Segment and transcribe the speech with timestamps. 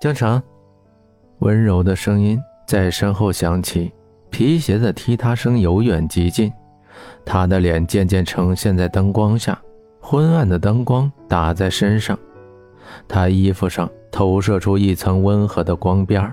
[0.00, 0.40] 江城，
[1.40, 3.92] 温柔的声音在身后响起，
[4.30, 6.52] 皮鞋的踢踏声由远及近。
[7.24, 9.60] 他的脸渐渐呈现在灯光下，
[10.00, 12.16] 昏暗的灯光打在身上，
[13.08, 16.32] 他衣服上投射出一层温和的光边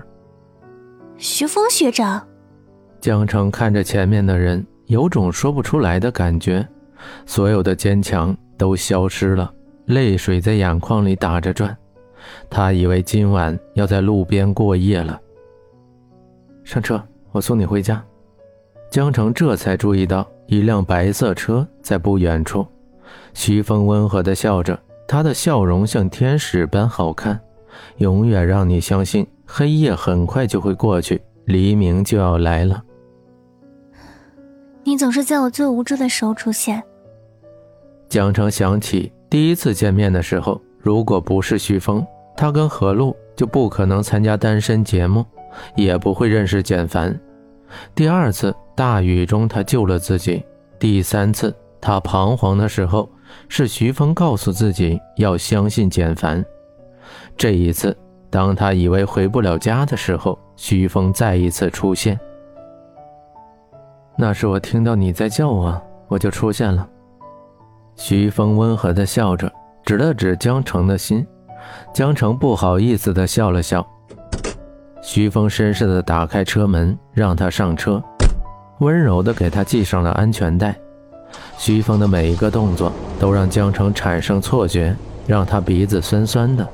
[1.16, 2.24] 徐峰学长，
[3.00, 6.64] 江城看着前面的人，有种说不出来的感觉，
[7.26, 9.52] 所有的坚强都消失了，
[9.86, 11.76] 泪水在眼眶里打着转。
[12.48, 15.20] 他以为今晚要在路边过夜了。
[16.64, 18.04] 上车，我送你回家。
[18.90, 22.66] 江城这才注意到一辆白色车在不远处。
[23.34, 27.38] 徐峰温和地笑着，他的笑容像天使般好看，
[27.98, 32.82] 永远让你相信黑夜很快就会过去，黎明就要来了。
[34.84, 36.82] 你总是在我最无助的时候出现。
[38.08, 45.24] 江城想起第一次见面的时候，如果不是徐峰，他跟何璐就不可能参加单身节目，
[45.74, 47.18] 也不会认识简凡。
[47.94, 50.44] 第二次大雨中，他救了自己；
[50.78, 53.08] 第三次他彷徨的时候，
[53.48, 56.44] 是徐峰告诉自己要相信简凡。
[57.36, 57.96] 这一次，
[58.30, 62.18] 当他以为回不了家的时候，徐峰再一次出现。
[64.16, 66.88] 那是我听到你在叫我，我就出现了。
[67.96, 69.50] 徐峰温和地笑着，
[69.84, 71.26] 指了指江城的心。
[71.92, 73.86] 江城不好意思地笑了笑。
[75.02, 78.02] 徐峰绅士地打开车门，让他上车，
[78.80, 80.76] 温柔地给他系上了安全带。
[81.58, 84.94] 徐峰的每一个动作都让江城产生错觉，
[85.26, 86.66] 让他鼻子酸酸的。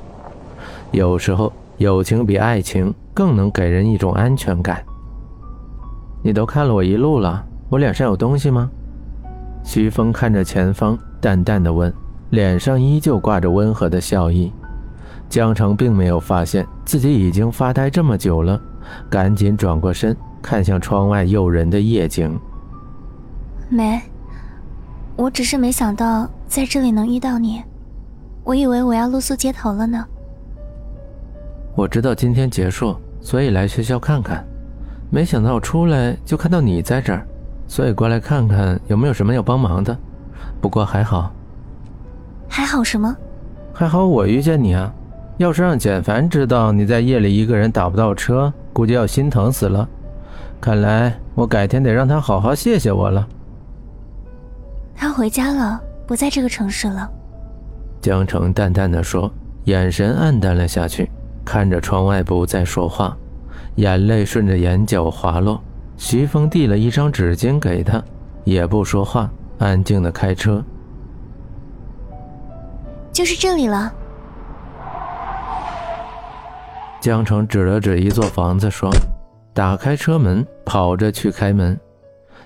[0.92, 4.82] 有时候，友情比爱情更能给人一种安全感。
[6.22, 8.70] 你都看了我一路了，我脸上有东西吗？
[9.64, 11.92] 徐峰看着前方，淡淡的问，
[12.30, 14.52] 脸上依旧挂着温和的笑意。
[15.32, 18.60] 江城并没有发现自己已经发呆这么久了，
[19.08, 22.38] 赶紧转过身看向窗外诱人的夜景。
[23.70, 23.98] 没，
[25.16, 27.62] 我只是没想到在这里能遇到你，
[28.44, 30.04] 我以为我要露宿街头了呢。
[31.74, 34.44] 我知道今天结束，所以来学校看看，
[35.08, 37.26] 没想到出来就看到你在这儿，
[37.66, 39.96] 所以过来看看有没有什么要帮忙的。
[40.60, 41.32] 不过还好，
[42.46, 43.16] 还好什么？
[43.72, 44.92] 还好我遇见你啊。
[45.42, 49.88] 要是让简凡知道你在夜里一个人打不到车，估计要心疼死了。
[50.60, 53.26] 看来我改天得让他好好谢谢我了。
[54.94, 57.10] 他回家了，不在这个城市了。
[58.00, 59.28] 江城淡淡的说，
[59.64, 61.10] 眼神黯淡了下去，
[61.44, 63.16] 看着窗外不再说话，
[63.74, 65.60] 眼泪顺着眼角滑落。
[65.96, 68.00] 徐峰递了一张纸巾给他，
[68.44, 70.62] 也不说话，安静的开车。
[73.12, 73.92] 就是这里了。
[77.02, 78.88] 江城指了指一座房子，说
[79.52, 81.76] ：“打开车门，跑着去开门。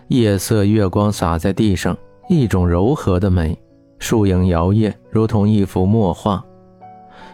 [0.08, 1.94] 夜色，月光洒在地上，
[2.26, 3.54] 一种柔和的美。
[3.98, 6.42] 树影摇曳，如同一幅墨画。”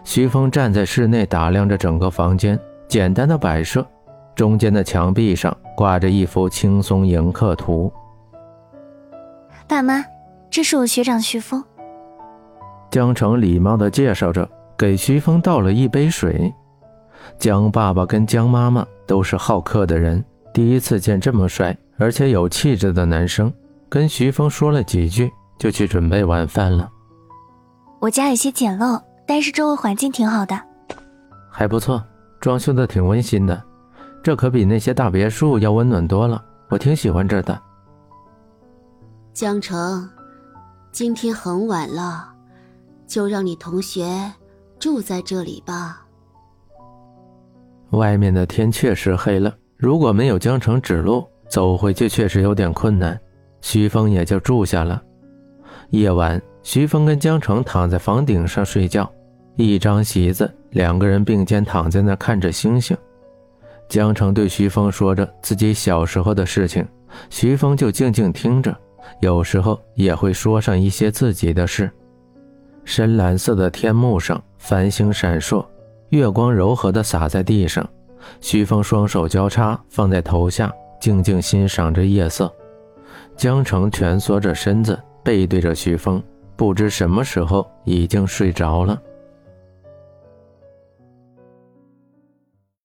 [0.03, 3.87] 徐峰站在室内，打量着整个房间，简单的摆设，
[4.35, 7.93] 中间的墙壁上挂着一幅轻松迎客图。
[9.69, 10.05] 爸妈，
[10.51, 11.63] 这是我学长徐峰。
[12.91, 16.53] 江城礼貌地介绍着，给徐峰倒了一杯水。
[17.39, 23.53] 江爸爸跟江妈妈都是好客的人，第一次见这么帅而且有气质的男生，
[23.89, 26.91] 跟徐峰说了几句，就去准备晚饭了。
[28.01, 30.61] 我家有些简陋，但是周围环境挺好的，
[31.51, 32.03] 还不错，
[32.41, 33.63] 装修的挺温馨的，
[34.23, 37.61] 这可比那些大别墅要温暖多了，我挺喜欢这的。
[39.33, 40.09] 江城，
[40.91, 42.29] 今天很晚了，
[43.07, 44.33] 就让你同学
[44.79, 46.05] 住在这里吧。
[47.93, 53.19] 外面的天确实黑了，如果没有江城指路，走回去确实有点困难。
[53.61, 55.01] 徐峰也就住下了。
[55.91, 59.11] 夜晚，徐峰跟江城躺在房顶上睡觉，
[59.57, 62.97] 一张席子，两个人并肩躺在那看着星星。
[63.89, 66.87] 江城对徐峰说着自己小时候的事情，
[67.29, 68.75] 徐峰就静静听着，
[69.21, 71.91] 有时候也会说上一些自己的事。
[72.85, 75.63] 深蓝色的天幕上，繁星闪烁。
[76.13, 77.89] 月光柔和地洒在地上，
[78.43, 80.71] 徐峰双手交叉放在头下，
[81.01, 82.53] 静静欣赏着夜色。
[83.35, 86.23] 江城蜷缩着身子，背对着徐峰，
[86.55, 89.01] 不知什么时候已经睡着了。